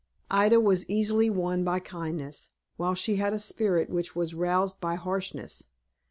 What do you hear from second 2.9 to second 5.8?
she had a spirit which was roused by harshness.